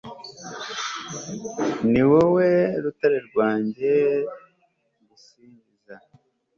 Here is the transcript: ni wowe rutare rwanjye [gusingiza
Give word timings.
ni 1.91 2.01
wowe 2.09 2.49
rutare 2.83 3.19
rwanjye 3.27 3.91
[gusingiza 5.07 5.95